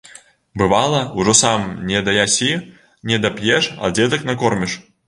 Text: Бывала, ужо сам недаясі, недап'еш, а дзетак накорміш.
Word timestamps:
Бывала, 0.61 1.01
ужо 1.19 1.35
сам 1.41 1.61
недаясі, 1.91 2.51
недап'еш, 3.13 3.73
а 3.83 3.95
дзетак 3.99 4.29
накорміш. 4.33 4.85